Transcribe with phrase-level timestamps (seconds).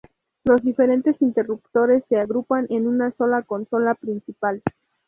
[0.45, 4.63] Los diferentes interruptores se agrupan en una sola consola principal.